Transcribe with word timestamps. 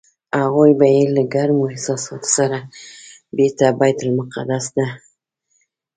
هغوی 0.41 0.71
به 0.79 0.87
یې 0.95 1.03
له 1.15 1.23
ګرمو 1.33 1.65
احساساتو 1.73 2.29
سره 2.37 2.57
بېرته 3.37 3.65
بیت 3.79 3.97
المقدس 4.05 4.65
ته 4.75 4.85
لېږل. 4.93 5.73